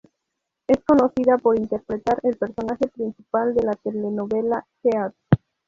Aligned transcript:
Es 0.65 0.83
conocida 0.83 1.37
por 1.37 1.55
interpretar 1.59 2.19
el 2.23 2.35
personaje 2.35 2.87
principal 2.87 3.53
de 3.53 3.61
la 3.61 3.73
telenovela 3.73 4.65
"Heart". 4.81 5.15